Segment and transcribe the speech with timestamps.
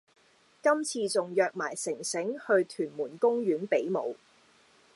[0.63, 4.15] 今次仲約埋城城去屯門公園比舞